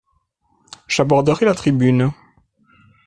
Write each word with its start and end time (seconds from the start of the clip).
J’aborderais 0.87 1.45
la 1.45 1.53
tribune!… 1.53 2.11